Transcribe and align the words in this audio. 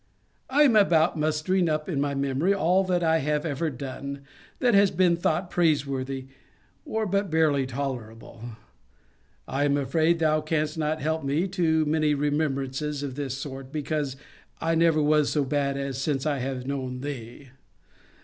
I 0.49 0.63
am 0.63 0.75
about 0.75 1.15
mustering 1.15 1.69
up 1.69 1.87
in 1.87 2.01
my 2.01 2.15
memory, 2.15 2.55
all 2.55 2.83
that 2.85 3.03
I 3.03 3.19
have 3.19 3.45
ever 3.45 3.69
done, 3.69 4.21
that 4.57 4.73
has 4.73 4.89
been 4.89 5.15
thought 5.15 5.51
praise 5.51 5.85
worthy, 5.85 6.25
or 6.85 7.05
but 7.05 7.29
barely 7.29 7.67
tolerable. 7.67 8.41
I 9.47 9.63
am 9.65 9.77
afraid 9.77 10.17
thou 10.17 10.41
canst 10.41 10.75
not 10.75 11.03
help 11.03 11.23
me 11.23 11.47
to 11.49 11.85
many 11.85 12.15
remembrances 12.15 13.03
of 13.03 13.13
this 13.13 13.37
sort; 13.37 13.71
because 13.71 14.15
I 14.59 14.73
never 14.73 15.03
was 15.03 15.29
so 15.31 15.43
bad 15.43 15.77
as 15.77 16.01
since 16.01 16.25
I 16.25 16.39
have 16.39 16.65
known 16.65 17.01
thee. 17.01 17.49